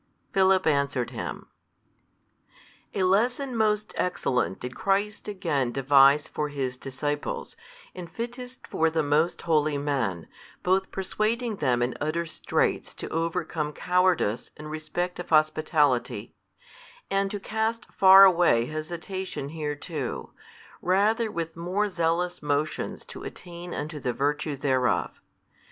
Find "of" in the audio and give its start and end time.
15.19-15.29